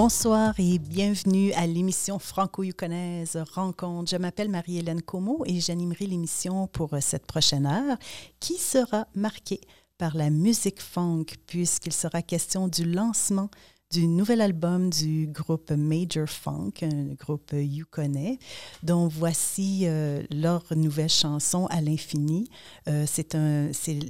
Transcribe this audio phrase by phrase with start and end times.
[0.00, 4.08] Bonsoir et bienvenue à l'émission franco-yukonaise Rencontre.
[4.12, 7.98] Je m'appelle Marie-Hélène Como et j'animerai l'émission pour cette prochaine heure
[8.38, 9.60] qui sera marquée
[9.98, 13.50] par la musique funk puisqu'il sera question du lancement
[13.90, 18.38] du nouvel album du groupe Major Funk, un groupe yukonais,
[18.82, 22.50] dont voici euh, leur nouvelle chanson à l'infini.
[22.88, 23.34] Euh, c'est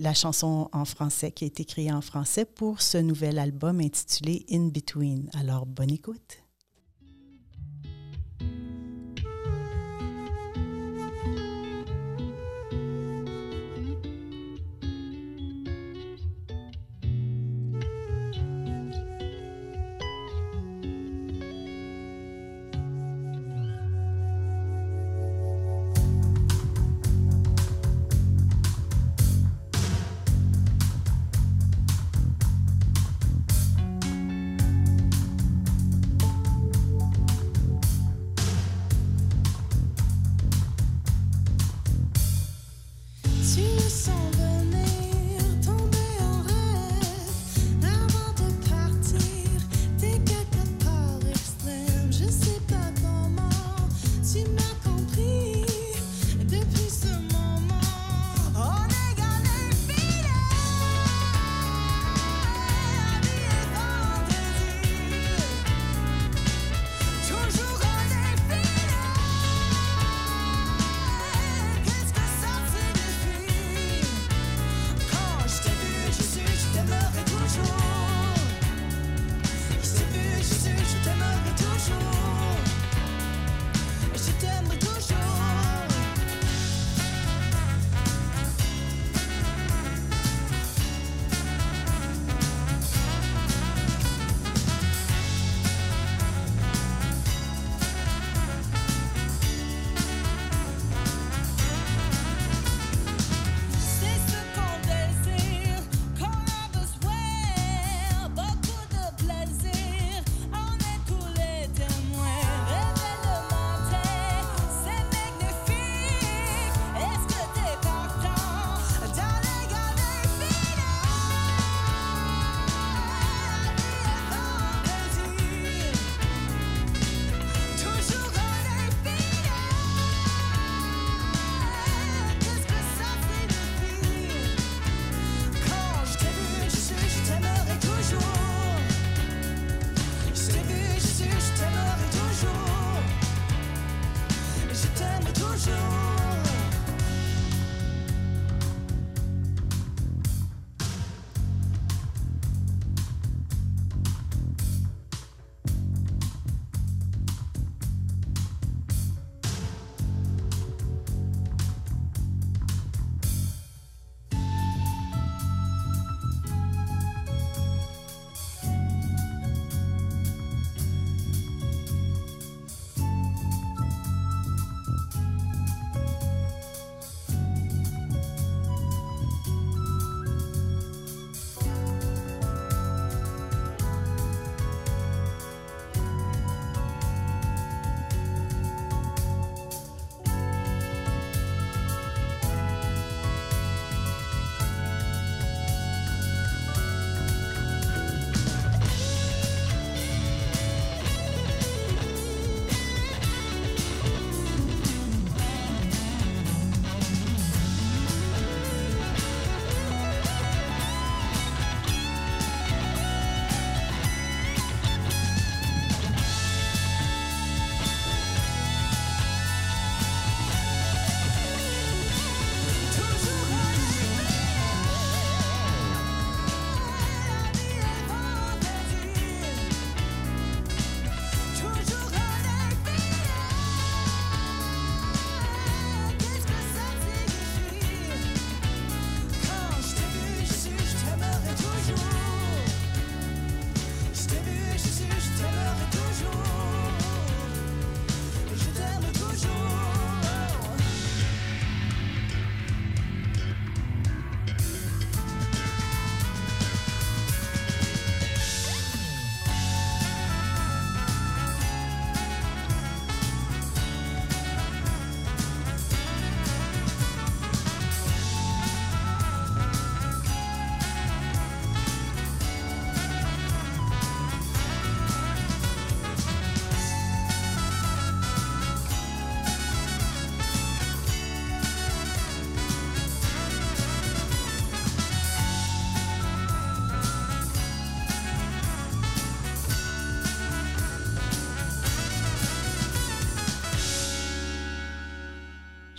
[0.00, 4.44] la chanson en français qui a été créée en français pour ce nouvel album intitulé
[4.50, 5.30] In Between.
[5.34, 6.47] Alors, bonne écoute.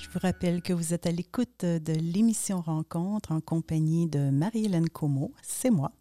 [0.10, 4.90] Je vous rappelle que vous êtes à l'écoute de l'émission Rencontre en compagnie de Marie-Hélène
[4.90, 5.92] Como, c'est moi.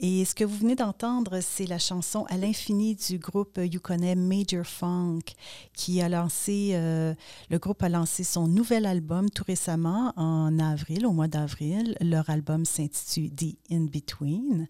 [0.00, 4.14] Et ce que vous venez d'entendre, c'est la chanson À l'infini du groupe You connais
[4.14, 5.34] Major Funk,
[5.72, 7.14] qui a lancé, euh,
[7.50, 11.96] le groupe a lancé son nouvel album tout récemment, en avril, au mois d'avril.
[12.00, 14.68] Leur album s'intitule The In-Between.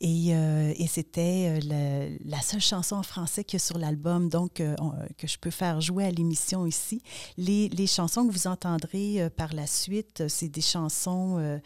[0.00, 4.30] Et, euh, et c'était euh, la, seule chanson en français qu'il y a sur l'album,
[4.30, 7.02] donc que je peux faire jouer à l'émission ici.
[7.36, 11.60] Les, chansons que vous entendrez par la suite, c'est des chansons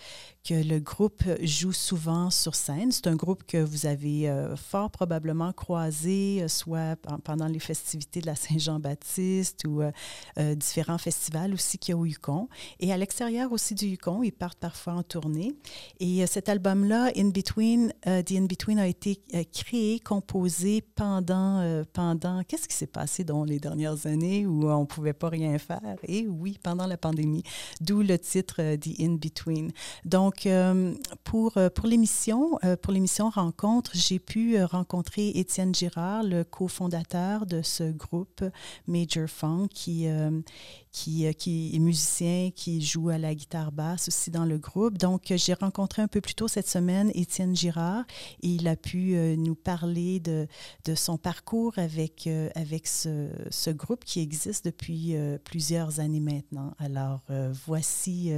[0.45, 2.93] que le groupe joue souvent sur scène.
[2.93, 8.21] C'est un groupe que vous avez euh, fort probablement croisé, euh, soit pendant les festivités
[8.21, 12.49] de la Saint-Jean-Baptiste ou euh, différents festivals aussi qu'il y a au Yukon.
[12.79, 15.55] Et à l'extérieur aussi du Yukon, ils partent parfois en tournée.
[15.99, 19.21] Et cet album-là, In Between, The In Between a été
[19.53, 24.87] créé, composé pendant, pendant qu'est-ce qui s'est passé dans les dernières années où on ne
[24.87, 25.97] pouvait pas rien faire?
[26.07, 27.43] Et oui, pendant la pandémie,
[27.81, 29.71] d'où le titre The In Between.
[30.05, 36.43] Donc, donc, euh, pour, euh, euh, pour l'émission Rencontre, j'ai pu rencontrer Étienne Girard, le
[36.43, 38.45] cofondateur de ce groupe
[38.89, 44.99] Major Funk, qui, est musicien, qui joue à la guitare basse aussi dans le groupe.
[44.99, 48.05] Donc, j'ai rencontré un peu plus tôt cette semaine Étienne Girard
[48.43, 50.47] et il a pu nous parler de,
[50.95, 55.15] son parcours avec, avec ce, ce, groupe qui existe depuis
[55.45, 56.75] plusieurs années maintenant.
[56.79, 57.23] Alors,
[57.67, 58.33] voici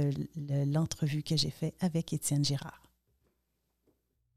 [0.65, 2.83] l'entrevue que j'ai faite avec Étienne Girard.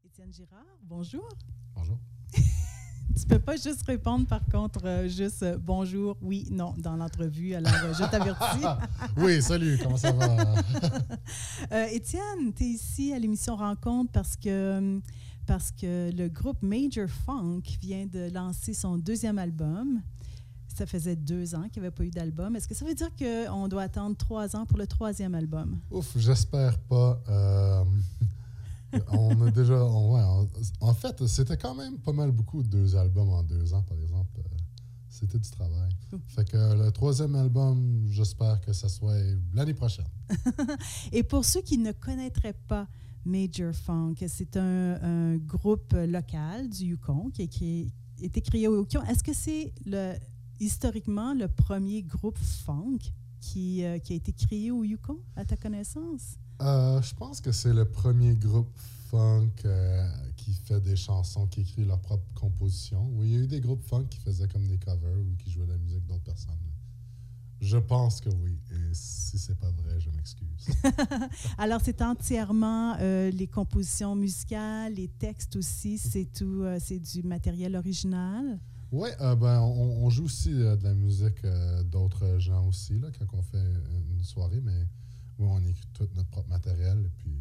[0.05, 1.27] Étienne Girard, bonjour.
[1.75, 1.97] Bonjour.
[2.33, 7.53] tu peux pas juste répondre, par contre, euh, juste euh, bonjour, oui, non, dans l'entrevue.
[7.53, 8.65] Alors, euh, je t'avertis.
[9.17, 10.55] oui, salut, comment ça va?
[11.91, 15.01] Étienne, tu es ici à l'émission Rencontre parce que,
[15.45, 20.01] parce que le groupe Major Funk vient de lancer son deuxième album.
[20.81, 22.55] Ça faisait deux ans qu'il n'y avait pas eu d'album.
[22.55, 25.77] Est-ce que ça veut dire qu'on doit attendre trois ans pour le troisième album?
[25.91, 27.21] Ouf, j'espère pas.
[27.29, 27.83] Euh,
[29.11, 29.79] on a déjà.
[29.79, 33.95] en fait, c'était quand même pas mal beaucoup de deux albums en deux ans, par
[33.99, 34.39] exemple.
[34.39, 34.57] Euh,
[35.07, 35.91] c'était du travail.
[36.29, 39.19] Fait que le troisième album, j'espère que ça soit
[39.53, 40.07] l'année prochaine.
[41.11, 42.87] Et pour ceux qui ne connaîtraient pas
[43.23, 49.03] Major Funk, c'est un, groupe local du Yukon qui a été créé au Yukon.
[49.03, 50.15] Est-ce que c'est le
[50.61, 52.99] historiquement le premier groupe funk
[53.41, 56.37] qui, euh, qui a été créé au Yukon, à ta connaissance?
[56.61, 58.71] Euh, je pense que c'est le premier groupe
[59.09, 63.09] funk euh, qui fait des chansons, qui écrit leurs propres compositions.
[63.15, 65.49] Oui, il y a eu des groupes funk qui faisaient comme des covers ou qui
[65.49, 66.53] jouaient de la musique d'autres personnes.
[67.59, 68.57] Je pense que oui.
[68.71, 70.67] Et si c'est pas vrai, je m'excuse.
[71.57, 78.59] Alors, c'est entièrement les compositions musicales, les textes aussi, c'est tout, c'est du matériel original?
[78.91, 83.07] Oui, euh, ben, on, joue aussi euh, de la musique euh, d'autres gens aussi, là,
[83.17, 83.63] quand on fait
[84.09, 84.85] une soirée, mais
[85.39, 87.31] oui, on écrit tout notre propre matériel et puis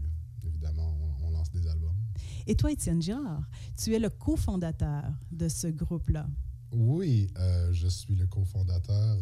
[0.47, 1.97] évidemment, on, lance des albums.
[2.47, 3.43] Et toi, Étienne Girard,
[3.77, 6.29] tu es le cofondateur de ce groupe-là.
[6.73, 7.33] Oui,
[7.73, 9.17] je suis le cofondateur.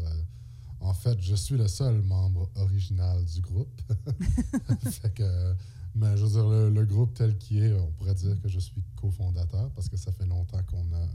[0.80, 3.80] en fait, je suis le seul membre original du groupe.
[4.90, 5.54] fait que,
[5.94, 8.58] mais je veux dire, le, le groupe tel qu'il est, on pourrait dire que je
[8.58, 11.06] suis cofondateur parce que ça fait longtemps qu'on a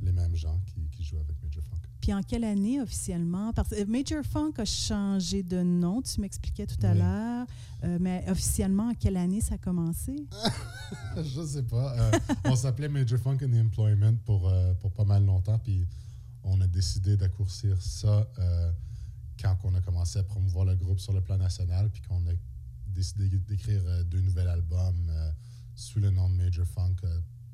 [0.00, 1.78] les mêmes gens qui, qui, jouent avec Major Funk.
[2.00, 3.52] Puis en quelle année officiellement?
[3.52, 7.46] Parce que Major Funk a changé de nom, tu m'expliquais tout à l'heure,
[7.84, 10.26] euh, mais officiellement, en quelle année ça a commencé?
[11.16, 11.98] Je ne sais pas.
[11.98, 15.86] Euh, on s'appelait Major Funk and Employment pour, euh, pour pas mal longtemps, puis
[16.44, 18.26] on a décidé d'accourcir ça
[19.40, 22.32] quand on a commencé à promouvoir le groupe sur le plan national, puis qu'on a
[22.86, 25.12] décidé d'écrire deux nouveaux albums
[25.74, 26.96] sous le nom de Major Funk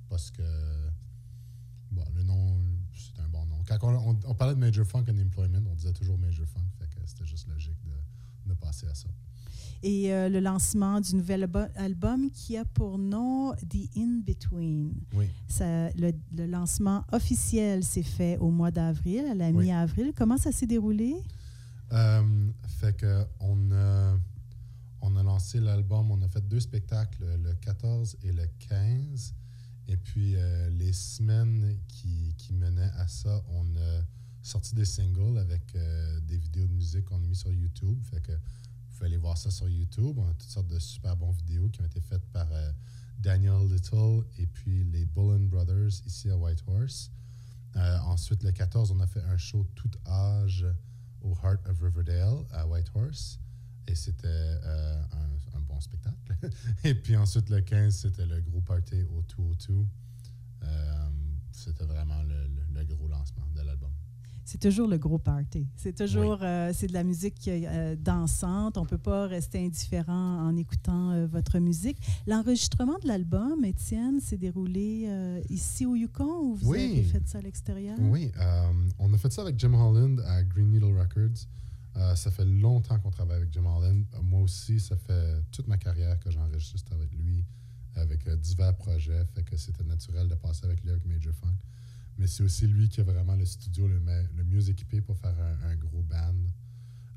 [0.08, 0.42] parce que
[1.94, 2.56] Bon, le nom,
[2.92, 3.58] c'est un bon nom.
[3.66, 3.78] Quand
[4.26, 7.24] on, parlait de Major Funk and Employment, on disait toujours Major Funk, fait que c'était
[7.24, 9.08] juste logique de, de, passer à ça.
[9.82, 14.94] Et euh, le lancement du nouvel album qui a pour nom The In-Between.
[15.14, 15.26] Oui.
[15.46, 20.12] Ça, le, le, lancement officiel s'est fait au mois d'avril, à la mi-avril.
[20.16, 21.14] Comment ça s'est déroulé?
[21.92, 24.18] Euh, fait que on a,
[25.00, 29.34] on a lancé l'album, on a fait deux spectacles, le 14 et le 15.
[29.88, 34.02] Et puis, euh, les semaines qui, qui, menaient à ça, on a
[34.42, 38.02] sorti des singles avec euh, des vidéos de musique qu'on a mis sur YouTube.
[38.04, 40.16] Fait que vous pouvez aller voir ça sur YouTube.
[40.18, 42.72] On a toutes sortes de super bonnes vidéos qui ont été faites par euh,
[43.18, 47.10] Daniel Little et puis les Bullen Brothers ici à Whitehorse.
[47.74, 50.66] ensuite, le 14, on a fait un show tout âge
[51.20, 53.38] au Heart of Riverdale à Whitehorse.
[53.86, 55.36] Et c'était un,
[55.74, 56.16] bon spectacle.
[56.84, 59.86] et puis ensuite, le 15, c'était le gros party au 202.
[60.62, 61.04] Euh,
[61.52, 63.90] c'était vraiment le, gros lancement de l'album.
[64.44, 65.66] c'est toujours le gros party.
[65.74, 68.76] C'est toujours euh, c'est de la musique euh, dansante.
[68.76, 71.98] On peut pas rester indifférent en écoutant euh, votre musique.
[72.26, 75.08] L'enregistrement de l'album, Étienne, s'est déroulé
[75.48, 77.96] ici au Yukon ou vous avez fait ça à l'extérieur?
[78.00, 78.32] Oui,
[78.98, 81.46] on a fait ça avec Jim Holland à Green Needle Records.
[81.94, 84.04] Ça fait longtemps qu'on travaille avec Jim Holland.
[84.22, 87.44] Moi aussi, ça fait toute ma carrière que j'enregistre avec lui,
[87.94, 89.24] avec divers projets.
[89.34, 91.56] Fait que c'était naturel de passer avec lui avec Major Funk
[92.18, 94.00] mais c'est aussi lui qui a vraiment le studio le,
[94.44, 95.34] mieux équipé pour faire
[95.64, 96.34] un, gros band.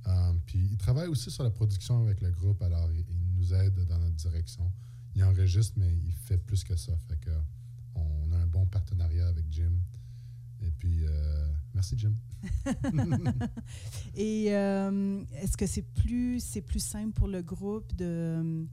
[0.05, 3.05] Um, puis il travaille aussi sur la production avec le groupe, alors il,
[3.35, 4.71] nous aide dans notre direction.
[5.15, 6.93] Il enregistre, mais il fait plus que ça.
[7.07, 7.31] Fait que
[7.95, 9.73] on a un bon partenariat avec Jim.
[10.61, 12.13] Et puis, euh, merci Jim.
[14.15, 18.65] Et euh, est-ce que c'est plus, c'est plus simple pour le groupe de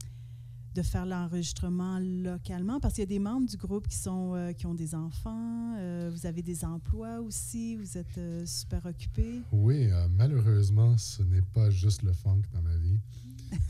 [0.73, 2.81] de faire l'enregistrement localement?
[2.81, 5.73] Parce qu'il y a des membres du groupe qui, sont, euh, qui ont des enfants,
[6.11, 9.41] vous avez des emplois aussi, vous êtes super occupés.
[9.53, 12.99] Oui, malheureusement, ce n'est pas juste le funk dans ma vie.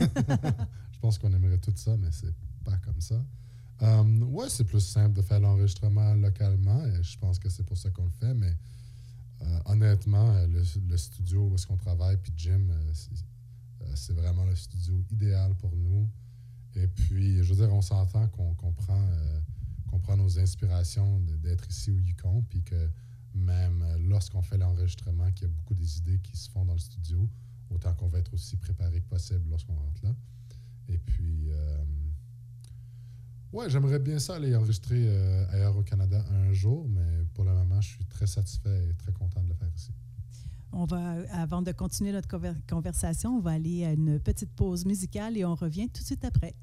[0.92, 3.24] Je pense qu'on aimerait tout ça, mais c'est pas comme ça.
[3.80, 7.90] Oui, c'est plus simple de faire l'enregistrement localement et je pense que c'est pour ça
[7.90, 8.54] qu'on le fait, mais
[9.66, 12.68] honnêtement, le, studio où est-ce qu'on travaille, puis Jim,
[13.94, 16.08] c'est vraiment le studio idéal pour nous.
[16.76, 19.40] Et puis, je veux dire, on s'entend qu'on comprend, euh,
[20.02, 22.90] prend nos inspirations d'être ici au Yukon, puis que
[23.34, 26.74] même euh, lorsqu'on fait l'enregistrement, qu'il y a beaucoup des idées qui se font dans
[26.74, 27.28] le studio,
[27.70, 30.14] autant qu'on va être aussi préparé que possible lorsqu'on rentre là.
[30.88, 31.84] Et puis, euh,
[33.52, 35.08] ouais, j'aimerais bien ça aller enregistrer
[35.52, 39.12] ailleurs au Canada un jour, mais pour le moment, je suis très satisfait et très
[39.12, 39.90] content de le faire ici.
[40.72, 42.28] On va, avant de continuer notre
[42.68, 46.24] conversation, on va aller à une petite pause musicale et on revient tout de suite
[46.24, 46.54] après.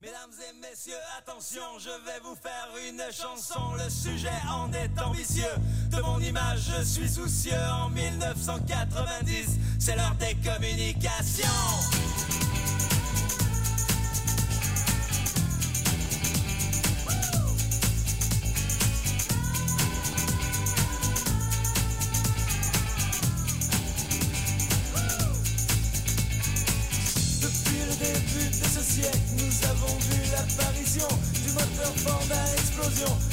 [0.00, 3.74] Mesdames et messieurs, attention, je vais vous faire une chanson.
[3.74, 5.42] Le sujet en est ambitieux.
[5.90, 7.58] De mon image, je suis soucieux.
[7.72, 12.37] En 1990, c'est l'heure des communications.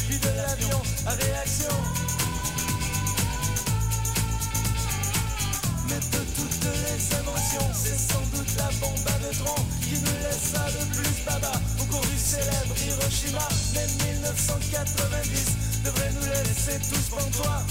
[0.08, 1.76] Puis de l'avion à réaction.
[5.90, 10.66] Mais de toutes les inventions, c'est sans doute la bombe à neutrons qui nous laissa
[10.78, 13.48] le plus baba au cours du célèbre Hiroshima.
[13.74, 17.64] Mais 1990 devrait nous laisser tous pantois,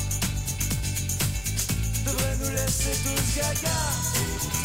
[2.06, 4.63] devrait nous laisser tous gaga.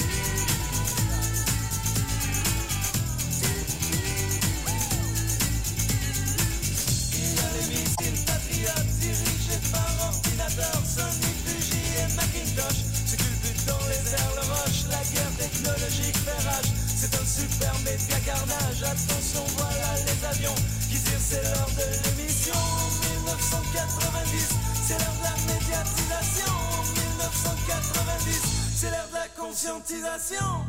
[29.90, 30.69] Conscientisation.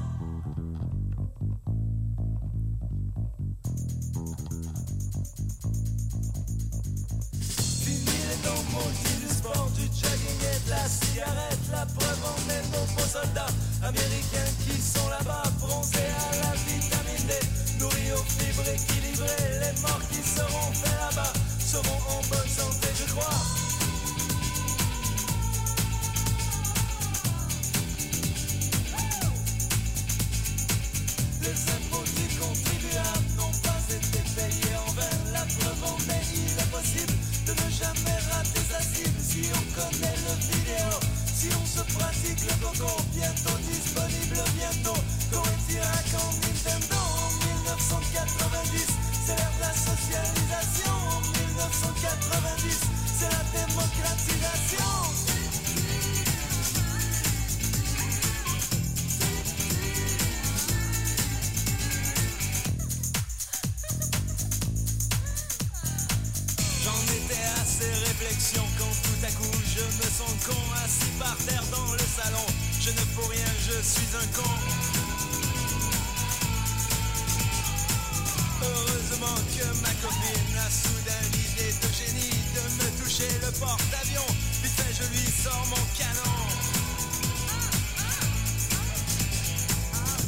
[78.63, 84.31] Heureusement que ma copine a soudain l'idée de génie de me toucher le porte-avions.
[84.63, 86.37] Vite fait, je lui sors mon canon.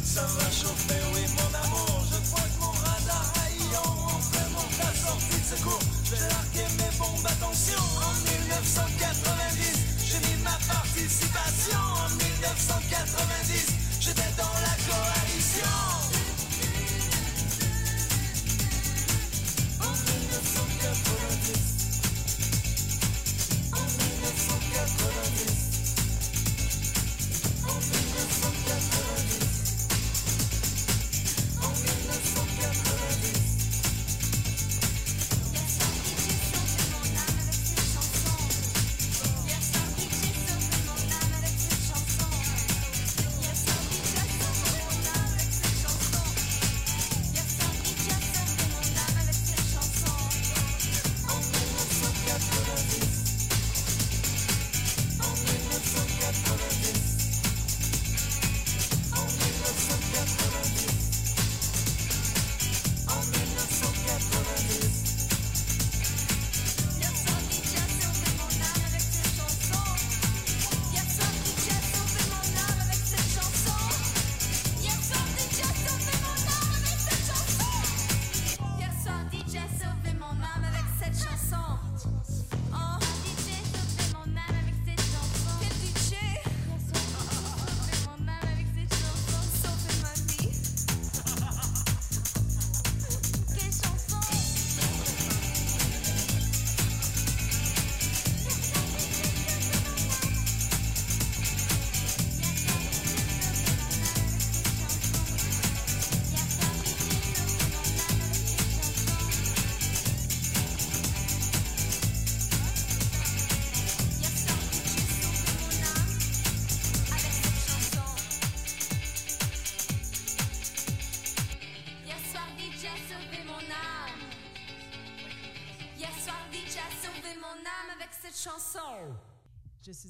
[0.05, 2.05] Ça va chauffer, oui, mon amour.
[2.11, 5.81] Je crois que mon radar haillant enfin mon ta sortie de secours.
[6.05, 7.83] Je vais larguer mes bombes, attention.
[8.01, 11.81] En 1990, j'ai mis ma participation.
[11.81, 13.82] En 1990.
[14.93, 15.92] coalición.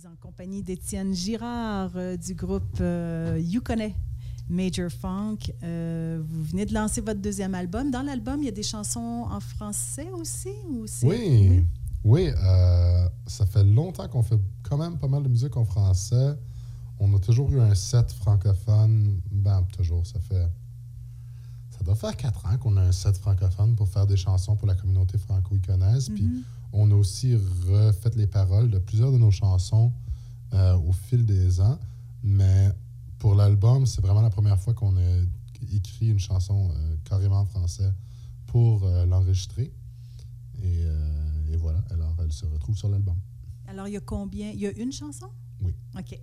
[0.07, 3.95] En compagnie d'Étienne Girard euh, du groupe euh, You Connais
[4.49, 5.39] Major Funk.
[5.63, 7.91] Euh, vous venez de lancer votre deuxième album.
[7.91, 11.65] Dans l'album, il y a des chansons en français aussi ou Oui,
[12.05, 12.31] oui.
[12.37, 16.35] euh, ça fait longtemps qu'on fait quand même pas mal de musique en français.
[16.99, 19.21] On a toujours eu un set francophone.
[19.31, 20.49] Ben, toujours, ça fait.
[21.71, 24.67] Ça doit faire quatre ans qu'on a un set francophone pour faire des chansons pour
[24.67, 26.09] la communauté franco-iconaise.
[26.11, 26.43] Puis Mhm.
[26.73, 29.93] On a aussi refait les paroles de plusieurs de nos chansons
[30.53, 31.79] euh, au fil des ans.
[32.23, 32.71] Mais
[33.19, 35.11] pour l'album, c'est vraiment la première fois qu'on a
[35.73, 37.93] écrit une chanson euh, carrément en français
[38.47, 39.73] pour euh, l'enregistrer.
[40.63, 40.85] Et,
[41.51, 43.17] et voilà, alors elle se retrouve sur l'album.
[43.67, 44.51] Alors, il y a combien?
[44.51, 45.27] Il y a une chanson?
[45.61, 45.75] Oui.
[45.99, 46.19] OK.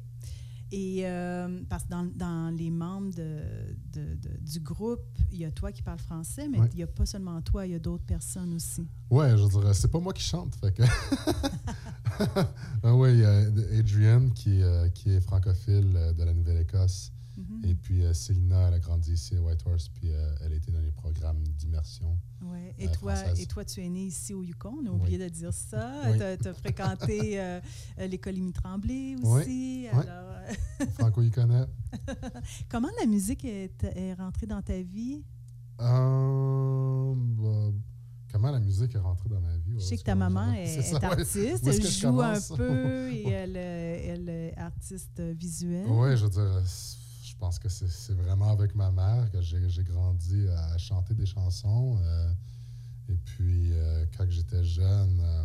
[0.71, 3.39] Et euh, parce que dans, dans les membres de,
[3.91, 4.99] de- de- du groupe,
[5.31, 6.69] il y a toi qui parles français, mais Ouais.
[6.73, 8.87] il n'y a pas seulement toi, il y a d'autres personnes aussi.
[9.09, 10.55] Ouais, je dirais, c'est pas moi qui chante.
[10.57, 10.83] Fait que...
[12.83, 17.11] ah ouais, il y a Adrienne qui, euh, qui est francophile euh, de la Nouvelle-Écosse.
[17.63, 20.71] Et puis euh, Célina, elle a grandi ici à Whitehorse, puis euh, elle a été
[20.71, 22.17] dans les programmes d'immersion.
[22.41, 22.73] Ouais.
[22.77, 23.39] Et, Euh, toi, française.
[23.41, 24.99] et toi, tu es né ici au Yukon, on a Oui.
[24.99, 25.91] oublié de dire ça.
[26.09, 26.17] Oui.
[26.41, 27.59] Tu as, fréquenté euh,
[27.99, 29.41] euh, l'école Tremblay Oui.
[29.41, 29.87] aussi.
[29.93, 29.99] Oui.
[29.99, 30.33] Alors,
[30.99, 31.65] Franco y connaît.
[32.69, 35.23] comment la musique est, est rentrée dans ta vie?
[35.81, 37.71] Euh, bah,
[38.31, 39.75] comment la musique est rentrée dans ma vie?
[39.75, 44.57] Je sais que ta maman est, artiste, elle joue un peu et elle, elle est
[44.57, 45.87] artiste visuelle.
[45.89, 46.61] Oui, je veux dire,
[47.39, 51.97] pense que c'est vraiment avec ma mère que j'ai grandi à chanter des chansons.
[52.03, 52.31] euh,
[53.07, 55.43] et puis, euh, quand j'étais jeune, euh,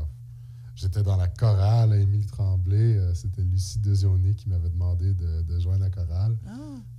[0.75, 3.01] j'étais dans la chorale à Émilie Tremblay.
[3.15, 6.37] C'était Lucie Dezioni qui m'avait demandé de, de joindre la chorale.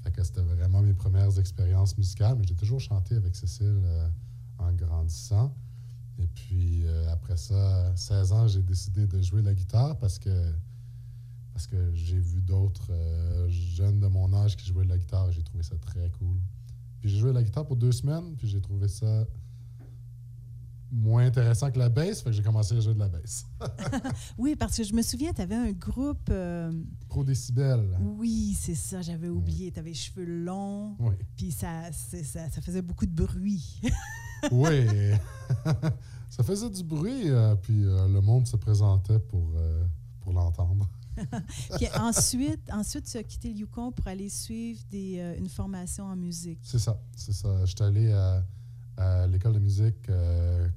[0.02, 3.82] Fait que c'était vraiment mes premières expériences musicales, mais j'ai toujours chanté avec Cécile
[4.58, 5.54] en grandissant.
[6.18, 10.30] Et puis après ça, 16 ans, j'ai décidé de jouer la guitare parce que,
[11.56, 15.30] parce que j'ai vu d'autres euh, jeunes de mon âge qui jouaient de la guitare
[15.30, 16.38] et j'ai trouvé ça très cool.
[17.00, 19.26] Puis j'ai joué de la guitare pour deux semaines, puis j'ai trouvé ça
[20.92, 23.46] moins intéressant que la bass, fait que j'ai commencé à jouer de la bass.
[24.38, 26.28] Oui, parce que je me souviens, tu avais un groupe.
[26.30, 26.74] euh,
[27.08, 27.98] Pro décibel.
[28.02, 29.72] oui, c'est ça, j'avais oublié.
[29.72, 31.16] Tu avais les cheveux longs, Oui.
[31.38, 33.82] puis ça, ça, ça faisait beaucoup de bruit.
[34.52, 34.86] Oui.
[36.30, 39.54] ça faisait du bruit, euh, puis euh, le monde se présentait pour,
[40.20, 40.88] pour l'entendre.
[41.78, 46.06] Puis ensuite, ensuite, tu as quitté le Yukon pour aller suivre des, euh, une formation
[46.06, 46.60] en musique.
[46.64, 47.66] C'est ça, c'est ça.
[47.66, 48.44] J'étais allé à,
[48.98, 50.68] à l'école de musique, euh,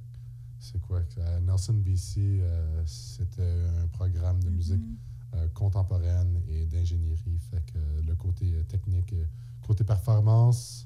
[0.59, 2.19] c'est quoi, à Nelson, BC.
[2.41, 3.41] euh, C'était
[3.81, 4.97] un programme de musique Mhm.
[5.35, 7.39] euh, contemporaine et d'ingénierie.
[7.51, 9.13] Fait que le côté technique,
[9.65, 10.85] côté performance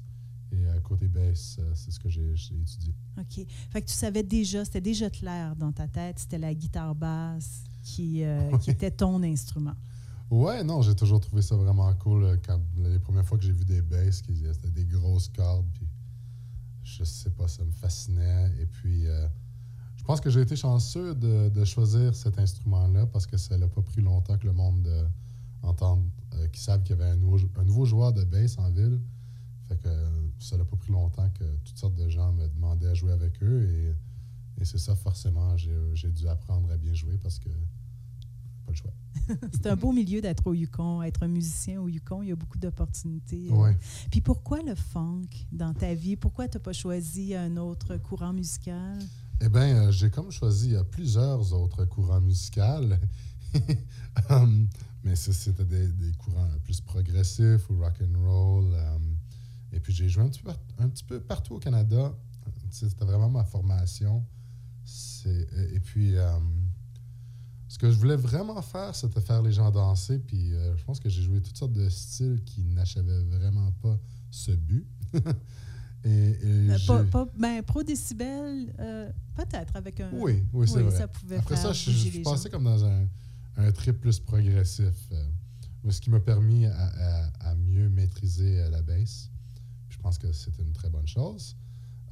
[0.52, 2.94] et côté bass, euh, c'est ce que j'ai j'ai étudié.
[3.18, 3.46] OK.
[3.70, 7.64] Fait que tu savais déjà, c'était déjà clair dans ta tête, c'était la guitare basse
[7.84, 9.74] qui, euh, qui était ton instrument.
[10.30, 13.52] Ouais, non, j'ai toujours trouvé ça vraiment cool euh, quand les premières fois que j'ai
[13.52, 15.86] vu des basses, c'était des grosses cordes, puis
[16.82, 18.50] je sais pas, ça me fascinait.
[18.60, 19.28] Et puis, euh,
[19.96, 23.68] je pense que j'ai été chanceux de, de choisir cet instrument-là parce que ça n'a
[23.68, 25.04] pas pris longtemps que le monde de,
[25.62, 29.00] entende, euh, savent qu'il y avait un nouveau, un nouveau joueur de bass en ville.
[29.68, 29.88] Fait que
[30.38, 33.42] ça n'a pas pris longtemps que toutes sortes de gens me demandaient à jouer avec
[33.42, 33.94] eux et,
[34.60, 37.48] et c'est ça, forcément, j'ai dû apprendre à bien jouer parce que
[38.64, 38.92] pas le choix.
[39.52, 42.22] C'est un beau milieu d'être au Yukon, être un musicien au Yukon.
[42.22, 43.48] Il y a beaucoup d'opportunités.
[43.50, 43.54] euh.
[43.54, 43.76] Ouais.
[44.10, 46.16] Puis pourquoi le funk dans ta vie?
[46.16, 48.98] Pourquoi tu n'as pas choisi un autre courant musical?
[49.40, 52.60] Eh bien, j'ai comme choisi euh, plusieurs autres courants musicaux.
[54.30, 54.68] Um,
[55.04, 58.64] mais c'était des, des courants plus progressifs ou rock and roll.
[58.74, 59.16] um,
[59.72, 62.12] et puis j'ai joué un petit, peu, part- un petit peu partout au Canada.
[62.70, 64.24] C'était vraiment ma formation.
[65.26, 66.70] Et puis, um,
[67.74, 70.20] ce que je voulais vraiment faire, c'était faire les gens danser.
[70.20, 73.98] Puis euh, je pense que j'ai joué toutes sortes de styles qui n'achevaient vraiment pas
[74.30, 74.86] ce but.
[76.04, 76.36] et, et
[76.70, 80.10] Euh, pas, pas- ben, Pro Décibel, euh, peut-être avec un.
[80.12, 80.96] oui, oui, c'est oui, vrai.
[80.98, 82.50] ça pouvait Après faire ça, je, je passais gens.
[82.52, 83.08] comme dans un,
[83.56, 84.94] un trip plus progressif,
[85.90, 89.30] ce qui m'a permis à, à- à mieux maîtriser la bass.
[89.88, 91.56] Je pense que c'était une très bonne chose.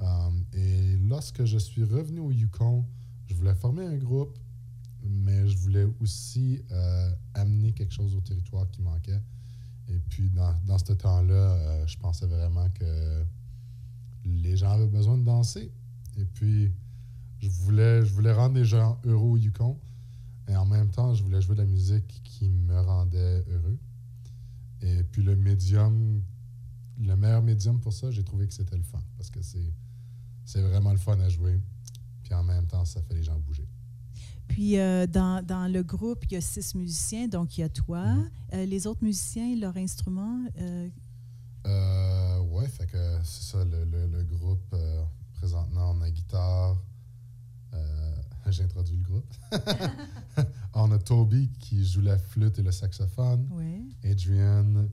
[0.00, 2.84] Um, et lorsque je suis revenu au Yukon,
[3.26, 4.36] je voulais former un groupe,
[5.04, 9.20] mais je voulais aussi euh, amener quelque chose au territoire qui manquait.
[9.88, 13.24] Et puis, dans, dans ce temps-là, euh, je pensais vraiment que
[14.24, 15.72] les gens avaient besoin de danser.
[16.16, 16.72] Et puis,
[17.40, 19.78] je voulais, je voulais rendre les gens heureux au Yukon.
[20.48, 23.78] Et en même temps, je voulais jouer de la musique qui me rendait heureux.
[24.80, 26.22] Et puis, le médium,
[27.00, 29.02] le meilleur médium pour ça, j'ai trouvé que c'était le fun.
[29.16, 29.72] Parce que c'est,
[30.44, 31.60] c'est vraiment le fun à jouer.
[32.22, 33.66] Puis en même temps, ça fait les gens bouger.
[34.48, 37.68] Puis euh, dans, dans le groupe, il y a six musiciens, donc il y a
[37.68, 38.04] toi.
[38.06, 38.30] Mhm.
[38.54, 40.88] Euh, les autres musiciens, leur instrument, euh,
[41.66, 44.74] Euh, ouais, fait que c'est ça, le, le- le groupe,
[45.34, 46.76] présentement, on a guitare.
[48.50, 49.32] J'ai introduit le groupe.
[50.74, 53.46] on a Toby qui joue la flûte et le saxophone.
[53.52, 53.80] ouais.
[54.04, 54.88] Adrian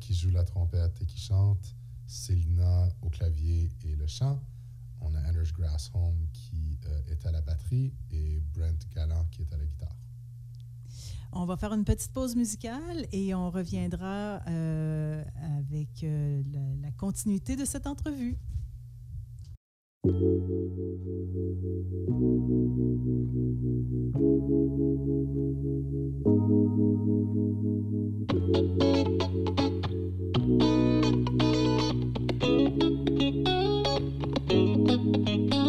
[0.00, 1.74] qui joue la trompette et qui chante.
[2.06, 4.40] Célina au clavier et le chant.
[5.04, 9.52] On a Anders Grassholm qui euh, est à la batterie et Brent Gallant qui est
[9.52, 9.96] à la guitare.
[11.32, 15.24] On va faire une petite pause musicale et on reviendra euh,
[15.58, 18.38] avec euh, la, la continuité de cette entrevue.
[35.14, 35.63] Thank you.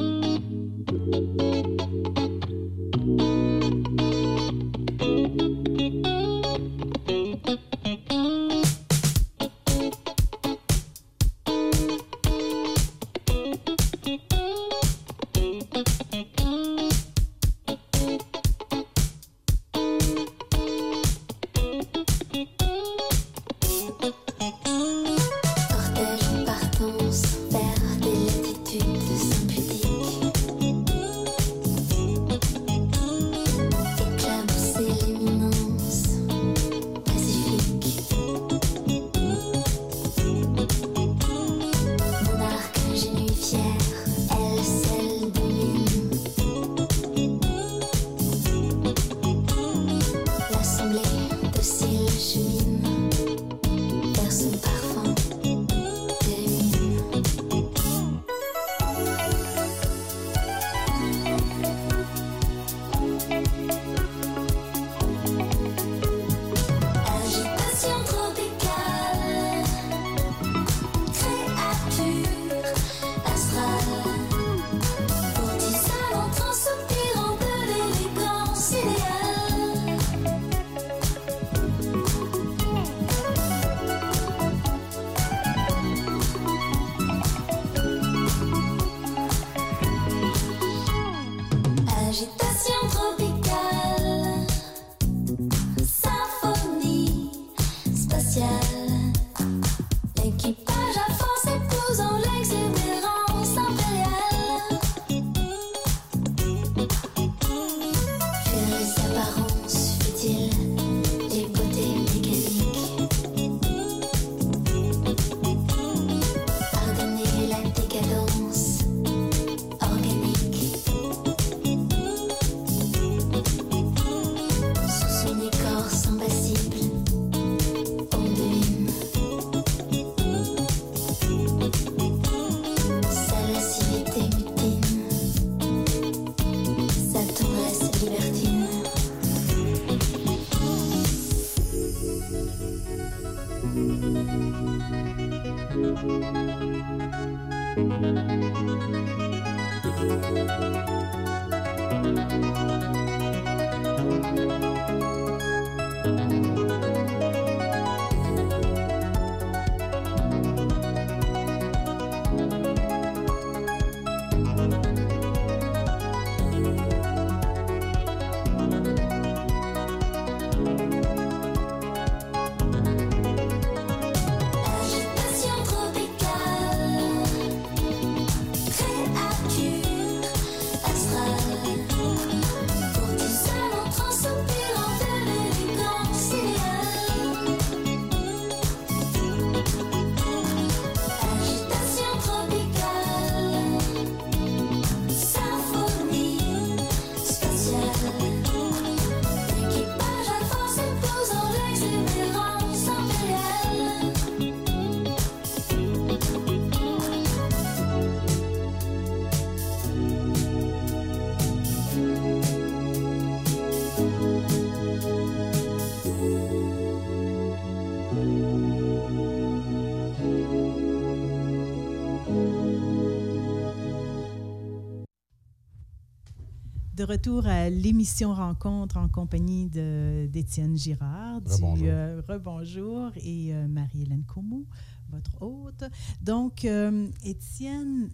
[227.06, 231.88] Retour à l'émission Rencontre en compagnie d'Étienne Girard, du Rebonjour.
[231.88, 234.66] euh, Rebonjour et euh, Marie-Hélène Como,
[235.12, 235.84] votre hôte.
[236.22, 238.10] Donc, euh, Étienne,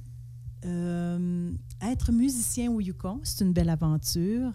[1.82, 4.52] être musicien au Yukon, c'est une belle aventure,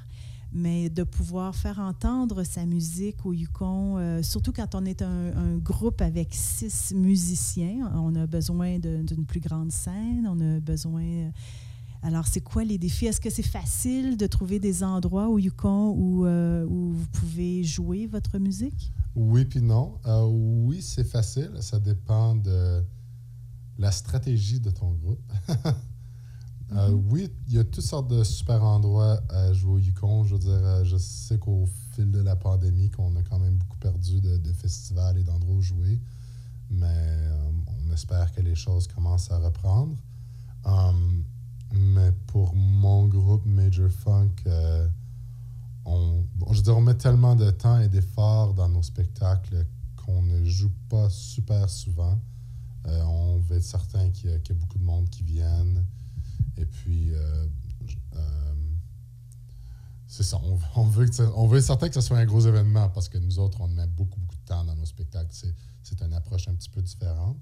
[0.52, 5.56] mais de pouvoir faire entendre sa musique au Yukon, surtout quand on est un, un
[5.56, 11.32] groupe avec six musiciens, on a besoin d'une plus grande scène, on a besoin...
[12.02, 13.06] Alors, c'est quoi les défis?
[13.06, 17.64] Est-ce que c'est facile de trouver des endroits au Yukon où, euh, où vous pouvez
[17.64, 18.92] jouer votre musique?
[19.14, 19.98] Oui, puis non.
[20.06, 21.50] Euh, oui, c'est facile.
[21.60, 22.82] Ça dépend de
[23.78, 25.32] la stratégie de ton groupe.
[26.72, 30.24] Euh, oui, il y a toutes sortes de super endroits à jouer au Yukon.
[30.24, 33.76] Je veux dire, je sais qu'au fil de la pandémie, qu'on a quand même beaucoup
[33.76, 36.00] perdu de, de festivals et d'endroits où jouer.
[36.68, 37.28] Mais
[37.68, 39.96] on espère que les choses commencent à reprendre.
[40.64, 41.22] Um,
[41.72, 44.88] mais pour mon groupe Major Funk, euh,
[45.84, 50.22] on, je veux dire, on met tellement de temps et d'efforts dans nos spectacles qu'on
[50.22, 52.20] ne joue pas super souvent.
[52.86, 55.84] Euh, on veut être certain qu'il y, a- beaucoup de monde qui viennent.
[56.56, 57.46] Et puis, euh,
[60.16, 60.40] c'est ça.
[60.42, 63.38] On, veut on veut être certain que ce soit un gros événement parce que nous
[63.38, 65.30] autres, on met beaucoup, beaucoup de temps dans nos spectacles.
[65.32, 67.36] C'est, une approche un petit peu différente.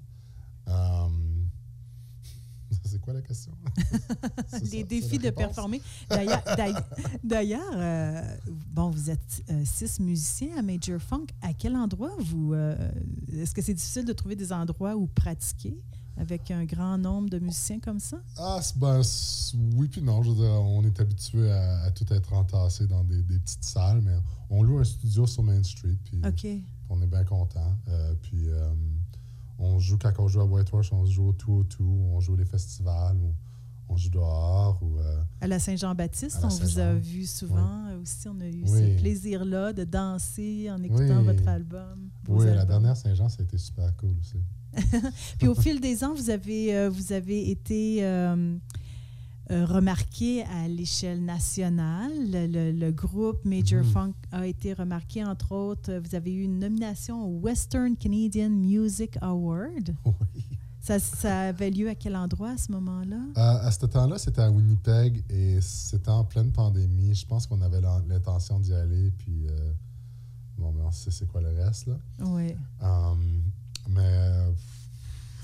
[2.85, 3.51] c'est quoi la question?
[4.47, 5.81] C'est défis de performer.
[7.23, 8.37] D'ailleurs, euh,
[8.71, 11.27] bon, vous êtes euh, six musiciens à Major Funk.
[11.41, 12.53] À quel endroit vous...
[12.53, 12.75] euh,
[13.33, 15.77] Est-ce que c'est difficile de trouver des endroits où pratiquer
[16.17, 18.17] avec un grand nombre de musiciens comme ça?
[18.37, 19.01] Ah, ben,
[19.75, 20.23] oui puis non.
[20.23, 23.63] Je veux dire, on est habitué à, à tout être entassé dans des, des petites
[23.65, 24.15] salles, mais
[24.49, 26.21] on loue un studio sur Main Street, puis
[26.89, 27.75] on est bien content.
[28.21, 28.45] Puis
[29.59, 33.15] on joue quand on joue à Whitehorse, on joue au 202, on joue les festivals,
[33.17, 33.33] ou
[33.87, 34.79] on joue dehors.
[34.81, 38.27] Ou, euh, À la Saint-Jean-Baptiste, on vous a vu souvent euh, aussi.
[38.27, 38.69] On a eu Oui.
[38.95, 41.25] ce plaisir-là de danser en écoutant Oui.
[41.25, 42.09] votre album.
[42.27, 44.37] oui, la dernière Saint-Jean, ça a été super cool aussi.
[45.39, 48.57] Puis au fil des ans, vous avez, euh, vous avez été euh,
[49.49, 52.11] remarqué à l'échelle nationale.
[52.31, 53.91] Le, le- groupe Major Mhm.
[53.91, 55.93] Funk a été remarqué, entre autres.
[56.03, 59.95] Vous avez eu une nomination au Western Canadian Music Award.
[60.05, 60.13] Oui.
[60.81, 63.17] Ça, ça avait lieu à quel endroit à ce moment-là?
[63.35, 67.15] À, à ce temps-là, c'était à Winnipeg et c'était en pleine pandémie.
[67.15, 69.71] Je pense qu'on avait l'in- l'intention d'y aller, puis euh,
[70.59, 71.95] bon, ben, on sait c'est quoi le reste, là.
[72.19, 72.55] Oui.
[72.83, 73.41] Um,
[73.89, 74.51] mais euh,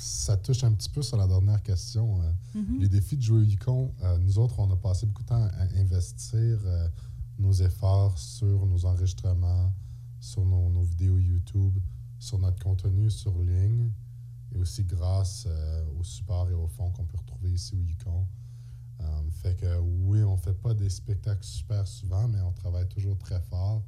[0.01, 2.21] ça touche un petit peu sur la dernière question.
[2.21, 2.79] euh, Mhm.
[2.81, 5.43] Les défis de jouer au Yukon, euh, nous autres, on a passé beaucoup de temps
[5.43, 6.89] à investir euh,
[7.37, 9.71] nos efforts sur nos enregistrements,
[10.19, 11.77] sur nos, nos vidéos YouTube,
[12.19, 13.91] sur notre contenu sur ligne,
[14.53, 15.47] et aussi grâce
[15.97, 18.27] au support et au fond qu'on peut retrouver ici au Yukon.
[19.31, 23.39] Fait que oui, on fait pas des spectacles super souvent, mais on travaille toujours très
[23.41, 23.81] fort.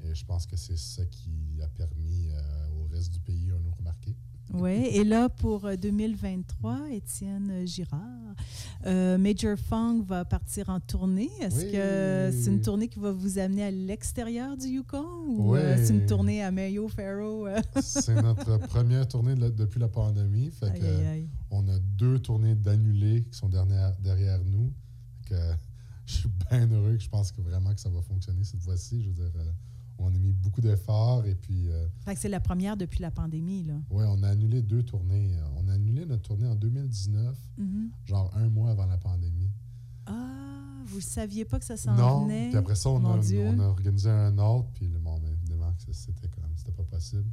[0.00, 2.30] Et je pense que c'est ça qui a permis
[2.72, 4.16] au reste du pays à nous remarquer.
[4.52, 8.00] Oui, et là, pour euh, 2023, Étienne Girard,
[8.86, 11.30] euh, Major Funk va partir en tournée.
[11.40, 11.72] Est-ce Oui.
[11.72, 15.82] que c'est une tournée qui va vous amener à l'extérieur du Yukon ou euh, Oui.
[15.86, 17.46] c'est une tournée à Mayo Faro?
[17.46, 17.60] euh?
[17.80, 20.50] C'est notre première tournée de la- depuis la pandémie.
[20.50, 21.28] Fait Aïe, que, aïe.
[21.52, 24.72] On a deux tournées d'annulées qui sont derrière, derrière nous.
[25.28, 25.40] Fait que,
[26.06, 29.00] je suis bien heureux que je pense que vraiment que ça va fonctionner cette fois-ci.
[29.02, 29.44] Je veux dire, euh,
[30.02, 33.10] on a mis beaucoup d'efforts et puis, euh, Fait que c'est la première depuis la
[33.10, 33.74] pandémie, là.
[33.90, 35.36] ouais, on a annulé deux tournées.
[35.56, 37.90] On a annulé notre tournée en 2019, Mhm.
[38.04, 39.50] genre un mois avant la pandémie.
[40.06, 42.48] Ah, vous ne saviez pas que ça s'en Non, venait?
[42.48, 43.44] puis après ça, on a, Dieu.
[43.46, 47.30] on a organisé un autre, puis le monde, évidemment, que c'était comme, c'était pas possible.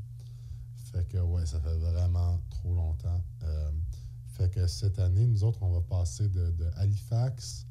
[0.91, 3.23] Fait que, ouais, ça fait vraiment trop longtemps.
[3.43, 3.71] Euh,
[4.27, 7.65] fait que cette année, nous autres, on va passer de, de Halifax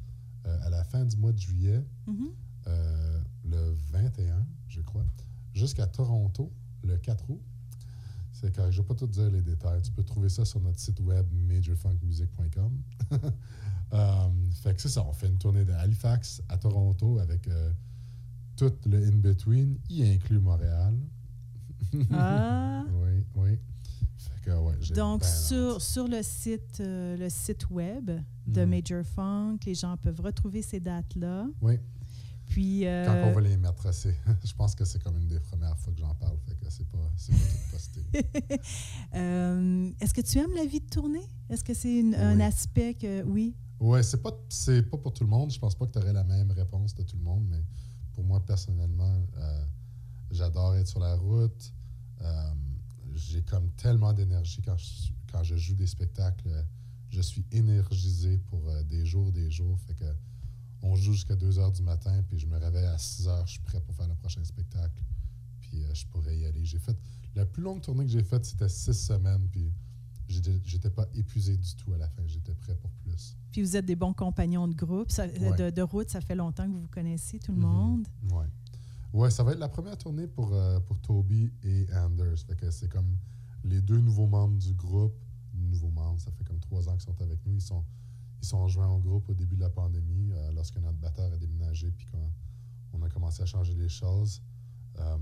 [0.46, 2.28] euh, à la fin du mois de juillet, Mhm.
[2.68, 5.04] euh, le 21, je crois,
[5.54, 7.40] jusqu'à Toronto, le 4 août.
[8.32, 9.80] C'est correct, je ne vais pas tout dire les détails.
[9.82, 12.82] Tu peux trouver ça sur notre site web majorfunkmusic.com.
[13.92, 14.28] Euh,
[14.64, 17.70] fait que c'est ça, on fait une tournée de Halifax à Toronto avec euh,
[18.56, 20.92] tout le in-between, y inclut Montréal.
[22.10, 23.58] Ah, Oui, oui.
[24.18, 28.10] Fait que, ouais, donc ben sur, sur le site euh, le site web
[28.48, 28.70] de Mhm.
[28.70, 31.46] Major Funk, les gens peuvent retrouver ces dates-là.
[31.60, 31.78] Oui,
[32.48, 35.40] Puis, quand euh, on va les mettre, c'est, je pense que c'est comme une des
[35.40, 37.32] premières fois que j'en parle, fait que c'est pas, tout
[37.72, 38.00] posté.
[39.14, 41.26] euh, est-ce que tu aimes la vie de tournée?
[41.48, 42.42] Est-ce que c'est un Oui.
[42.42, 43.22] aspect que...
[43.24, 43.54] Oui?
[43.80, 45.50] Ouais, c'est pas, c'est pas pour tout le monde.
[45.50, 47.62] Je pense pas que tu aurais la même réponse de tout le monde, mais
[48.14, 49.64] pour moi, personnellement, euh,
[50.30, 51.72] j'adore être sur la route.
[52.22, 52.52] Euh,
[53.14, 56.48] j'ai comme tellement d'énergie quand je, quand je joue des spectacles.
[57.10, 59.78] Je suis énergisé pour euh, des jours, des jours.
[59.86, 60.04] Fait que
[60.82, 63.52] on joue jusqu'à 2 heures du matin, puis je me réveille à 6 heures, je
[63.52, 65.02] suis prêt pour faire le prochain spectacle.
[65.60, 66.64] Puis euh, je pourrais y aller.
[66.64, 66.96] J'ai fait.
[67.34, 69.72] La plus longue tournée que j'ai faite, c'était 6 semaines, puis
[70.28, 72.22] j'étais pas épuisé du tout à la fin.
[72.26, 73.36] J'étais prêt pour plus.
[73.52, 75.56] Puis vous êtes des bons compagnons de groupe, ça- Ouais.
[75.56, 77.64] de, de route, ça fait longtemps que vous vous connaissez, tout le Mhm.
[77.64, 78.08] monde.
[78.32, 78.46] Ouais.
[79.12, 82.38] Ouais, ça va être la première tournée pour, euh, pour Toby et Anders.
[82.46, 83.16] Fait que c'est comme
[83.64, 85.14] les deux nouveaux membres du groupe.
[85.54, 87.54] Nouveaux membres, ça fait comme trois ans qu'ils sont avec nous.
[87.54, 87.82] Ils sont,
[88.46, 91.36] ils sont joints au groupe au début de la pandémie, euh, lorsque notre batteur a
[91.36, 92.30] déménagé, puis qu'on
[92.92, 94.40] on a commencé à changer les choses.
[95.00, 95.18] Euh,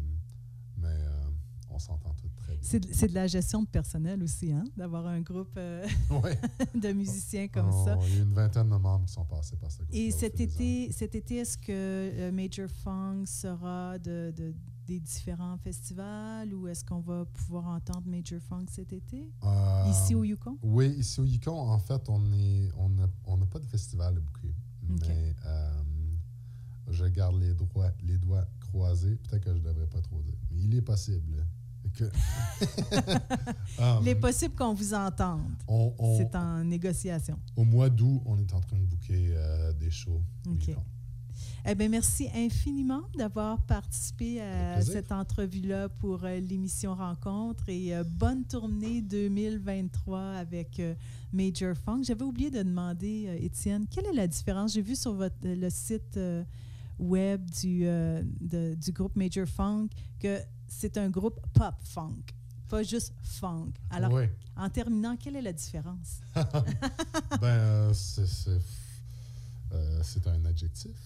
[0.76, 1.24] mais euh,
[1.70, 2.60] on s'entend tous très bien.
[2.92, 4.64] C'est de, la gestion de personnel aussi, hein?
[4.76, 6.38] d'avoir un groupe Ouais.
[6.74, 7.98] de musiciens comme On- ça.
[8.08, 9.94] Il y a une vingtaine de membres qui sont passés par ce groupe.
[9.94, 14.54] Et cet été, cet été, est-ce que Major Funk sera de, de-
[14.86, 19.30] des différents festivals ou est-ce qu'on va pouvoir entendre Major Funk cet été?
[19.42, 20.58] Euh, Ici au Yukon?
[20.62, 24.20] Oui, ici au Yukon, en fait, on est, on n'a on pas de festival à
[24.20, 24.54] booker.
[24.90, 25.08] Ok.
[25.08, 25.82] Mais euh,
[26.90, 29.16] je garde les, droits, les doigts croisés.
[29.16, 30.38] Peut-être que je ne devrais pas trop dire.
[30.50, 31.46] Mais il est possible
[31.92, 32.04] que.
[33.76, 35.50] Um, Il est possible qu'on vous entende.
[36.16, 37.36] C'est en négociation.
[37.56, 40.22] Au mois d'août, on est en train de booker euh, des shows.
[40.46, 40.68] au Ok.
[40.68, 40.82] Yukon.
[41.66, 48.04] Eh bien, merci infiniment d'avoir participé à cette entrevue-là pour euh, l'émission Rencontre et euh,
[48.04, 50.94] bonne tournée 2023 avec euh,
[51.32, 52.02] Major Funk.
[52.04, 54.74] J'avais oublié de demander, Étienne, quelle est la différence?
[54.74, 56.18] J'ai vu sur votre, le site
[56.98, 59.88] web du, de- du groupe Major Funk
[60.20, 62.20] que c'est un groupe pop funk,
[62.68, 63.72] pas juste funk.
[63.90, 64.24] Alors, Oui.
[64.56, 66.20] en terminant, quelle est la différence?
[66.34, 68.26] ben, euh, c'est
[69.74, 70.96] euh, c'est un adjectif.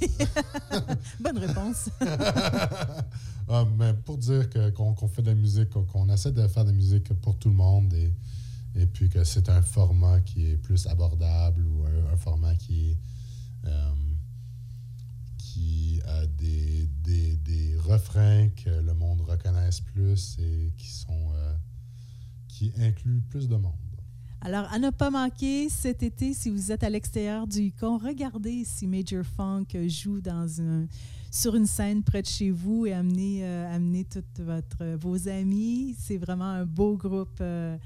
[1.20, 1.88] Bonne réponse.
[3.48, 6.64] Ah, mais pour dire que- qu'on fait de la musique, qu'on- qu'on essaie de faire
[6.64, 8.12] de la musique pour tout le monde et,
[8.74, 12.90] et puis que c'est un format qui est plus abordable ou un, un format qui
[12.90, 12.98] est
[13.66, 13.92] euh,
[15.38, 21.54] qui a des, des, des refrains que le monde reconnaisse plus et qui sont euh,
[22.48, 23.72] qui incluent plus de monde.
[24.40, 28.64] Alors, à ne pas manquer cet été, si vous êtes à l'extérieur du Yukon, regardez
[28.64, 30.86] si Major Funk joue dans un,
[31.30, 34.22] sur une scène près de chez vous et amenez, euh, amenez tous
[35.00, 35.94] vos amis.
[35.98, 37.76] C'est vraiment un beau groupe, euh,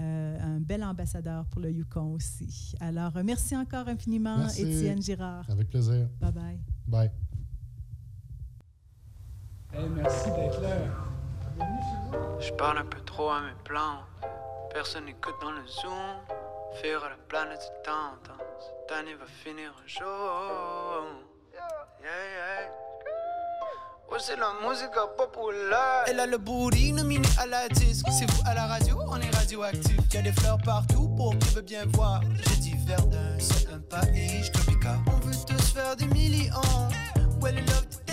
[0.00, 2.74] euh, un bel ambassadeur pour le Yukon aussi.
[2.80, 4.62] Alors, merci encore infiniment, Merci.
[4.62, 5.48] Étienne Girard.
[5.48, 6.08] Avec plaisir.
[6.20, 6.58] Bye bye.
[6.86, 7.10] Bye.
[9.72, 10.76] Hey, merci d'être là.
[12.40, 14.00] Je parle un peu trop à mes plans.
[14.78, 15.92] Personne n'écoute dans le zoom.
[16.80, 18.14] Faire la planète temps.
[18.22, 21.02] Tant, Cette année va finir un jour.
[24.08, 26.04] Oh, c'est la musique populaire.
[26.06, 28.06] Elle a le booty nominé à la disque.
[28.16, 29.96] C'est vous à la radio, on est radioactif.
[30.14, 32.20] Y a des fleurs partout pour qui veut bien voir.
[32.36, 34.98] J'ai dit Verdun, c'est un pays tropical.
[35.08, 36.52] On veut tous faire des millions.
[37.40, 38.07] Well, love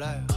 [0.00, 0.29] quel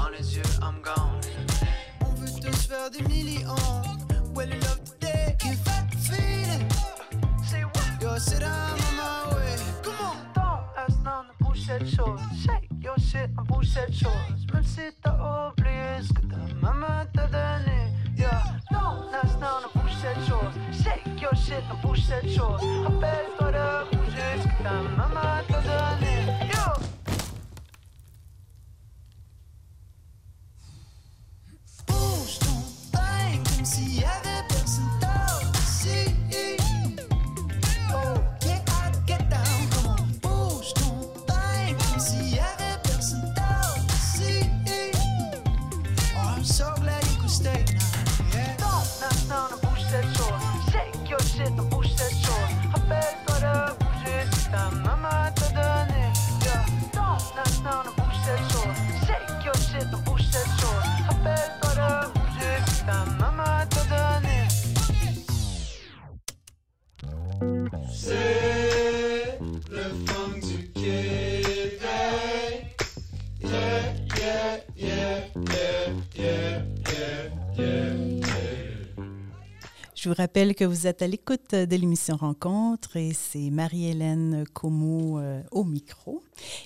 [80.04, 85.18] Je vous rappelle que vous êtes à l'écoute de l'émission Rencontre et c'est Marie-Hélène Como
[85.18, 86.22] euh, au micro.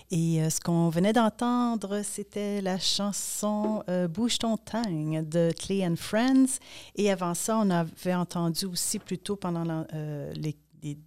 [0.09, 5.85] Et euh, ce qu'on venait d'entendre, c'était la chanson euh, Bouge ton tang de Clay
[5.85, 6.57] and Friends.
[6.95, 10.33] Et avant ça, on avait entendu aussi plutôt pendant la- euh,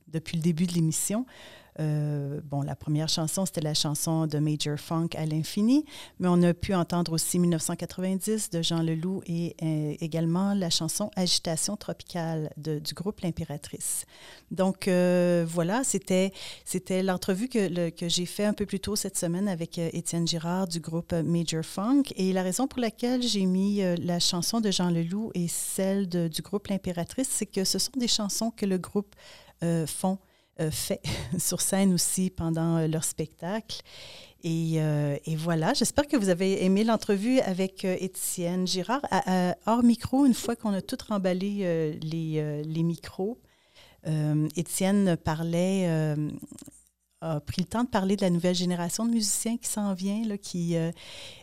[0.06, 1.26] depuis le début de l'émission.
[1.78, 5.84] Euh, bon, la première chanson, c'était la chanson de Major Funk à l'infini,
[6.18, 11.10] mais on a pu entendre aussi 1990 de Jean Leloup et euh, également la chanson
[11.16, 14.04] Agitation tropicale du groupe L'Impératrice.
[14.50, 16.32] Donc euh, voilà, c'était
[16.64, 20.66] c'était l'entrevue que, que j'ai fait un peu plus tôt cette semaine avec Étienne Girard
[20.66, 22.04] du groupe Major Funk.
[22.16, 26.42] Et la raison pour laquelle j'ai mis la chanson de Jean Leloup et celle du
[26.42, 29.14] groupe L'Impératrice, c'est que ce sont des chansons que le groupe
[29.86, 30.18] font,
[30.70, 31.00] fait
[31.38, 33.80] sur scène aussi pendant euh, leur spectacle.
[34.42, 39.02] Et, euh, et voilà, j'espère que vous avez aimé l'entrevue avec euh, Étienne Girard.
[39.10, 43.38] À- hors micro, une fois qu'on a tout remballé euh, les, euh, les micros,
[44.06, 46.30] euh, Étienne parlait, euh,
[47.20, 50.26] a pris le temps de parler de la nouvelle génération de musiciens qui s'en vient,
[50.26, 50.90] là, qui, euh,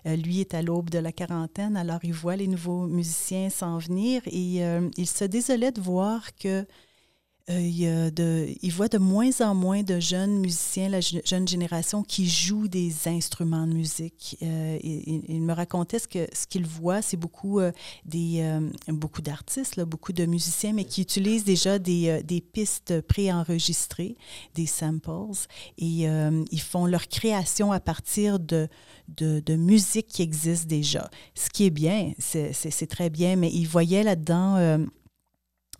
[0.07, 3.77] euh, lui, est à l'aube de la quarantaine, alors il voit les nouveaux musiciens s'en
[3.77, 6.65] venir et euh, il se désolait de voir que
[7.49, 10.99] euh, il, y a de, il voit de moins en moins de jeunes musiciens, la
[11.01, 14.37] je- jeune génération, qui jouent des instruments de musique.
[14.41, 17.71] Euh, il, il- me racontait ce que ce qu'il voit, c'est beaucoup euh,
[18.05, 22.99] des euh, beaucoup d'artistes, beaucoup de musiciens, mais qui utilisent déjà des, euh, des pistes
[23.01, 24.15] préenregistrées,
[24.55, 25.11] des samples,
[25.77, 26.05] et
[26.51, 28.67] ils font leur création à partir de,
[29.07, 31.09] de, de musique qui existe déjà.
[31.33, 34.85] Ce qui est bien, c'est très bien, mais il voyait là-dedans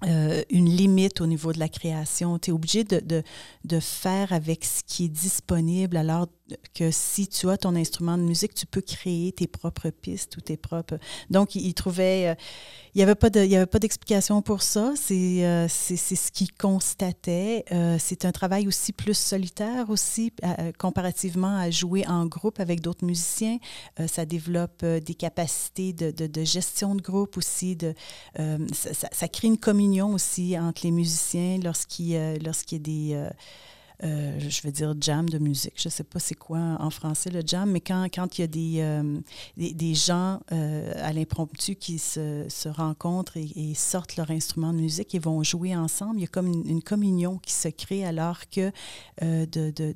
[0.06, 2.38] euh, une limite au niveau de la création.
[2.38, 3.24] Tu es obligé de, de,
[3.66, 6.28] de faire avec ce qui est disponible, alors
[6.74, 10.42] que si tu as ton instrument de musique, tu peux créer tes propres pistes ou
[10.42, 10.98] tes propres...
[11.30, 12.30] Donc, il, il trouvait...
[12.30, 12.36] euh,
[12.96, 14.94] il n'y avait pas de- d'explication pour ça.
[14.96, 17.64] C'est euh, ce qu'il constatait.
[17.72, 22.82] Euh, c'est un travail aussi plus solitaire aussi, à- comparativement à jouer en groupe avec
[22.82, 23.60] d'autres musiciens.
[24.00, 27.76] Euh, ça développe euh, des capacités de, de- gestion de groupe aussi.
[27.76, 27.94] De,
[28.40, 33.30] euh, ça, crée une communion aussi entre les musiciens lorsqu'il euh, lorsqu'il y a des...
[34.04, 35.74] euh, je vais dire jam de musique.
[35.76, 38.44] Je ne sais pas c'est quoi en français le jam, mais quand, quand il y
[38.44, 39.20] a des, euh,
[39.58, 45.20] des, gens euh, à l'impromptu qui se, rencontrent et, sortent leur instrument de musique et
[45.20, 48.72] vont jouer ensemble, il y a comme une, communion qui se crée alors que
[49.22, 49.96] de, de,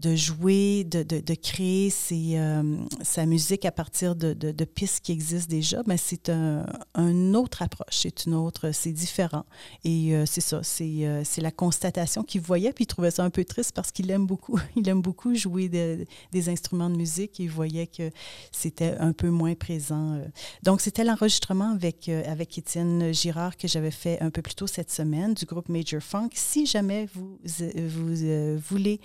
[0.00, 5.12] de jouer, de, de, de créer euh, sa musique à partir de, de, pistes qui
[5.12, 9.44] existent déjà, ben c'est un, une autre approche, c'est une autre, c'est différent.
[9.84, 13.24] Et euh, c'est ça, c'est euh, c'est la constatation qu'il voyait, puis il trouvait ça
[13.24, 16.96] un peu triste parce qu'il aime beaucoup, il aime beaucoup jouer de- des instruments de
[16.96, 18.10] musique et il voyait que
[18.52, 20.18] c'était un peu moins présent.
[20.62, 24.90] Donc, c'était l'enregistrement avec, avec Étienne Girard que j'avais fait un peu plus tôt cette
[24.90, 26.30] semaine du groupe Major Funk.
[26.34, 29.00] Si jamais vous, vous voulez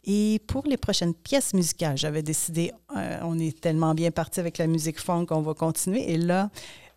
[0.05, 4.59] Et pour les prochaines pièces musicales, j'avais décidé, euh, on est tellement bien parti avec
[4.59, 6.11] la musique funk, on va continuer.
[6.11, 6.51] Et là,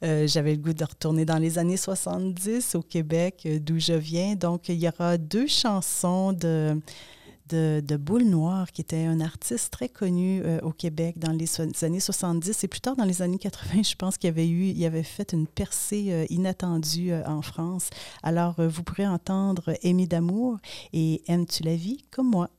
[0.05, 3.95] euh, j'avais le goût de retourner dans les années 70 au Québec, euh, d'où je
[3.95, 4.35] viens.
[4.35, 6.79] Donc, il y aura deux chansons de,
[7.49, 11.85] de, Boule Noire, qui était un artiste très connu au Québec dans les, so les,
[11.85, 14.85] années 70 et plus tard dans les années 80, je pense qu'il avait eu, il
[14.85, 17.89] avait fait une percée inattendue en France.
[18.23, 20.59] Alors, vous pourrez entendre Aimé d'amour
[20.93, 22.51] et Aimes-tu la vie comme moi?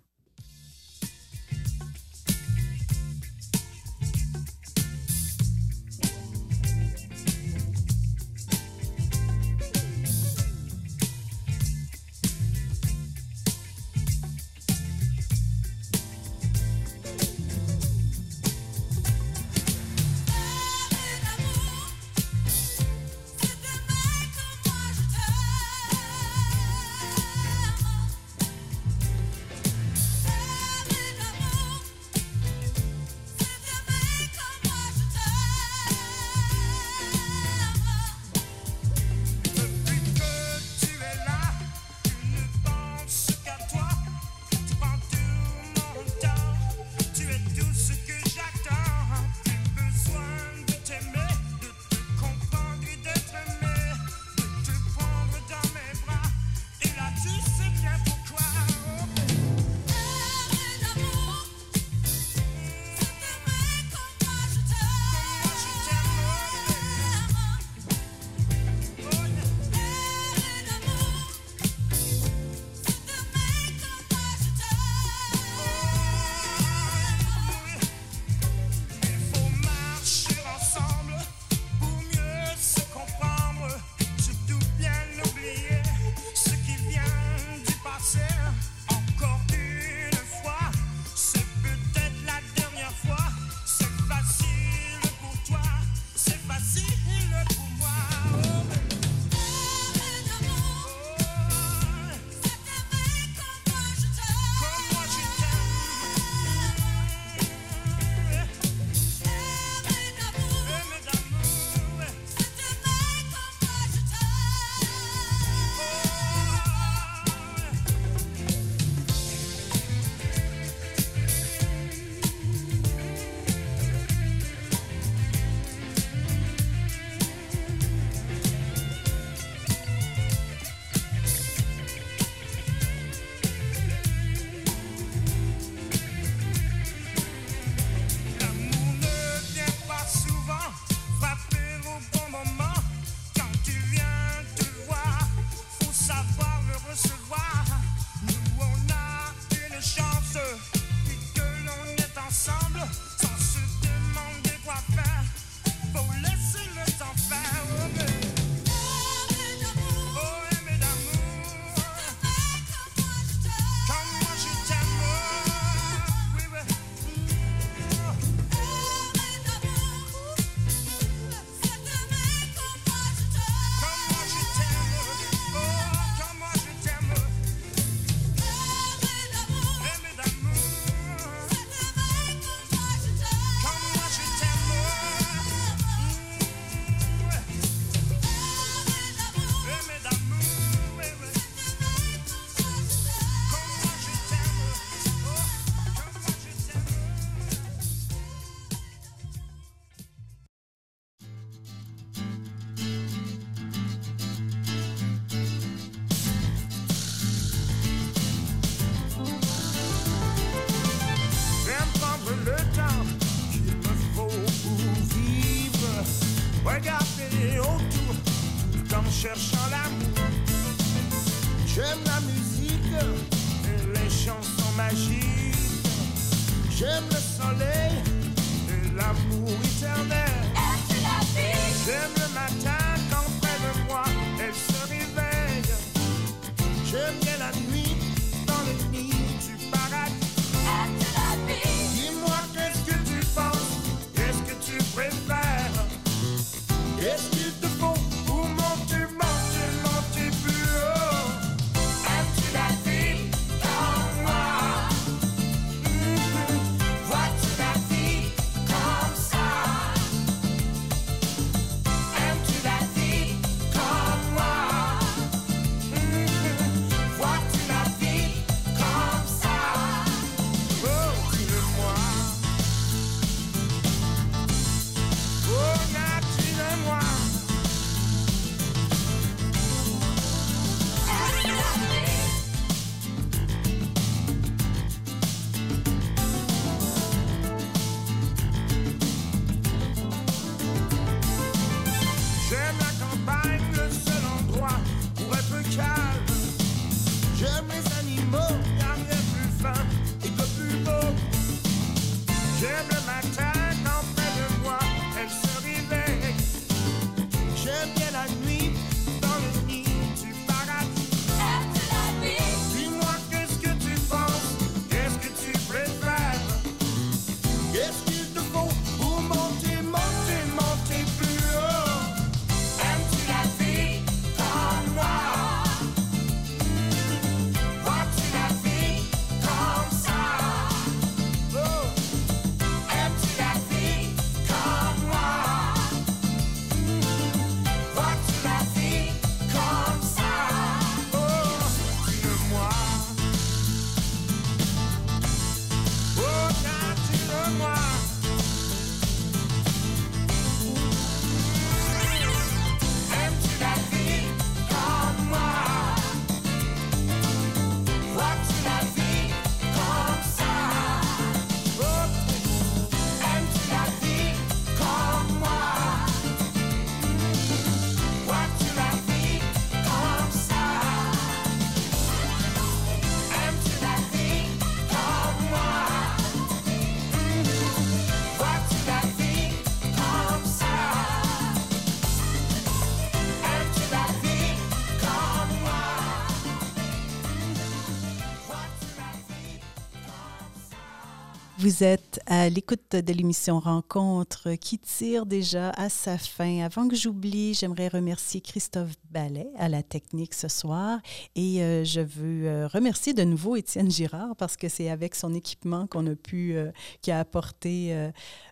[391.70, 391.84] Vous
[392.26, 396.62] à l'écoute de l'émission Rencontre qui tire déjà à sa fin.
[396.64, 400.99] Avant que j'oublie, j'aimerais remercier Christophe Ballet à la technique ce soir
[401.36, 405.34] et euh, je veux euh, remercier de nouveau Étienne Girard parce que c'est avec son
[405.34, 407.93] équipement qu'on a pu, euh, qui a apporté,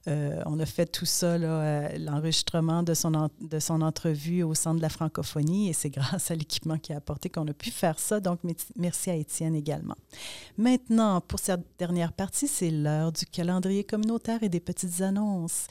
[0.07, 4.81] euh, on a fait tout ça, l'enregistrement de son, de son entrevue au Centre de
[4.81, 8.19] la francophonie et c'est grâce à l'équipement qu'il a apporté qu'on a pu faire ça.
[8.19, 8.39] Donc,
[8.75, 9.95] merci à Étienne également.
[10.57, 13.46] Maintenant, pour cette dernière partie, c'est l'heure du calendrier
[13.87, 15.67] communautaire et des petites annonces.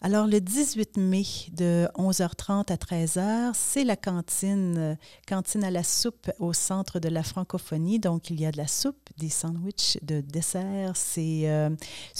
[0.00, 4.96] Alors, le 18 mai de 11h30 à 13h, c'est la cantine,
[5.26, 7.98] cantine à la soupe au centre de la francophonie.
[7.98, 10.92] Donc, il y a de la soupe, des sandwichs de dessert.
[10.94, 11.70] C'est euh,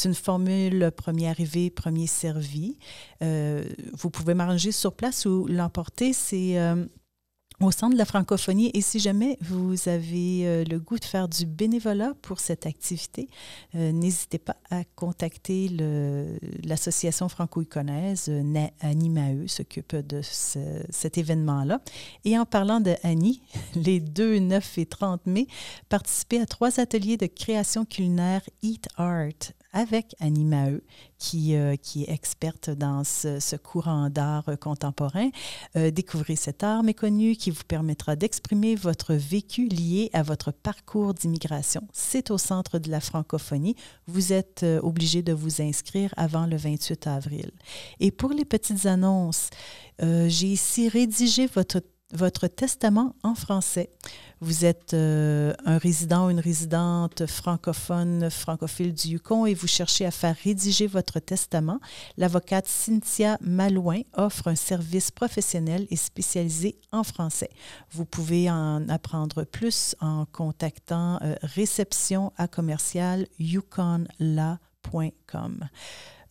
[0.04, 2.78] une formule premier arrivé, premier servi.
[3.22, 6.12] Euh, vous pouvez manger sur place ou l'emporter.
[6.12, 6.84] C'est euh,
[7.60, 8.70] au centre de la francophonie.
[8.74, 13.28] Et si jamais vous avez euh, le goût de faire du bénévolat pour cette activité,
[13.74, 15.68] euh, n'hésitez pas à contacter
[16.64, 18.26] l'association franco-iconaise.
[18.28, 21.80] Euh, Annie Maheu s'occupe de ce- cet événement-là.
[22.24, 23.42] Et en parlant de Annie,
[23.74, 25.46] les 2, 9 et 30 mai,
[25.88, 30.82] participez à trois ateliers de création culinaire Eat Art avec Annie Maheu,
[31.18, 35.30] qui, euh, qui est experte dans ce, courant d'art contemporain.
[35.76, 41.14] Euh, découvrez cet art méconnu qui vous permettra d'exprimer votre vécu lié à votre parcours
[41.14, 41.82] d'immigration.
[41.92, 43.76] C'est au centre de la francophonie.
[44.08, 47.52] Vous êtes euh, obligé de vous inscrire avant le 28 avril.
[48.00, 49.50] Et pour les petites annonces,
[50.00, 51.80] j'ai ici rédigé votre
[52.12, 53.90] votre testament en français.
[54.40, 60.06] Vous êtes euh, un résident ou une résidente francophone, francophile du Yukon et vous cherchez
[60.06, 61.80] à faire rédiger votre testament.
[62.16, 67.50] L'avocate Cynthia Malouin offre un service professionnel et spécialisé en français.
[67.90, 74.08] Vous pouvez en apprendre plus en contactant euh, réception à commercial yukonla.com.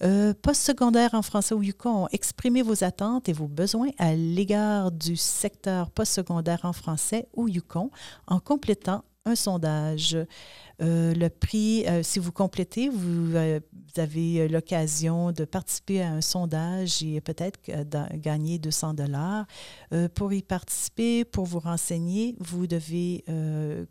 [0.03, 5.15] Euh, postsecondaire en français au Yukon, exprimez vos attentes et vos besoins à l'égard du
[5.15, 7.89] secteur postsecondaire en français au Yukon
[8.27, 10.17] en complétant un sondage.
[10.79, 13.59] Euh, le prix, euh, si vous complétez, vous, euh,
[13.97, 17.59] avez l'occasion de participer à un sondage et peut-être
[18.13, 19.47] gagner 200 dollars.
[20.13, 23.25] Pour y participer, pour vous renseigner, vous devez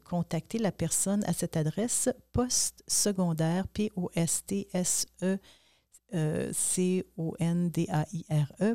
[0.04, 5.65] contacter la personne à cette adresse postsecondaire, P-O-S-T-S-E euh, C-O-N-D-A-I-R-E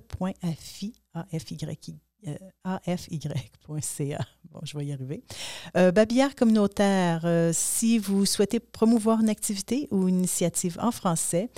[0.07, 2.01] point A-F-I, A-F-Y, euh,
[2.63, 4.19] A-F-Y.ca.
[4.51, 5.23] Bon, je vais y arriver.
[5.77, 11.49] Euh, babillard communautaire, euh, si vous souhaitez promouvoir une activité ou une initiative en français,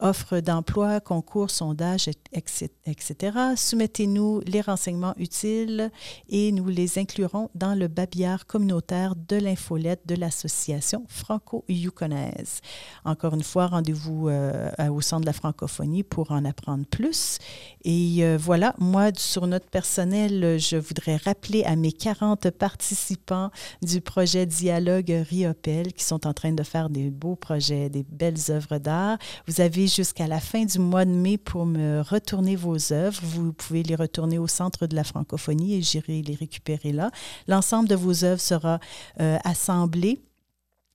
[0.00, 5.90] offre d'emploi, concours, sondage, etc., soumettez-nous les renseignements utiles
[6.28, 12.60] et nous les inclurons dans le babillard communautaire de l'infolette de l'association franco-yukonaise.
[13.04, 17.38] Encore une fois, rendez-vous euh, au centre de la francophonie pour en apprendre plus.
[17.84, 23.50] Et euh, voilà, moi, sur notre personnel, je voudrais rappeler à mes 40 participants
[23.82, 28.50] du projet Dialogue Riopel qui sont en train de faire des beaux projets, des belles
[28.50, 29.16] œuvres d'art.
[29.48, 33.20] Vous avez jusqu'à la fin du mois de mai pour me retourner vos œuvres.
[33.22, 37.10] Vous pouvez les retourner au centre de la francophonie et j'irai les récupérer là.
[37.48, 38.80] L'ensemble de vos œuvres sera
[39.20, 40.20] euh, assemblé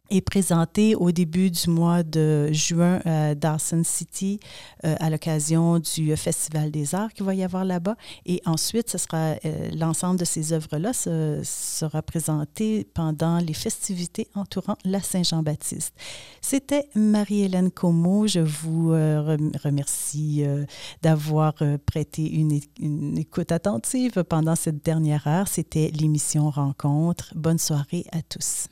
[0.09, 4.39] est présenté au début du mois de juin à Dawson City
[4.85, 7.95] euh, à l'occasion du Festival des Arts qu'il va y avoir là-bas.
[8.25, 14.27] Et ensuite, ce sera euh, l'ensemble de ces œuvres-là se- sera présenté pendant les festivités
[14.35, 15.93] entourant la Saint-Jean-Baptiste.
[16.41, 18.27] C'était Marie-Hélène Como.
[18.27, 20.65] Je vous euh, rem- remercie euh,
[21.01, 25.47] d'avoir euh, prêté une, une écoute attentive pendant cette dernière heure.
[25.47, 27.33] C'était l'émission Rencontre.
[27.35, 28.67] Bonne soirée à tous.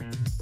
[0.00, 0.39] Mm-hmm.